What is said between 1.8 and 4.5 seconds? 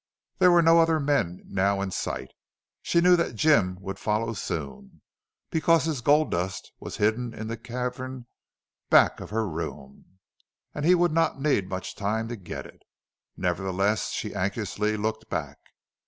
sight. She knew that Jim would follow